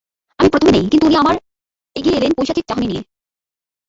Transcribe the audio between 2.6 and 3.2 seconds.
চাহনি নিয়ে।